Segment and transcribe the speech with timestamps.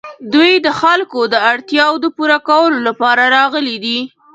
[0.33, 3.99] دوی د خلکو د اړتیاوو د پوره کولو لپاره راغلي دي.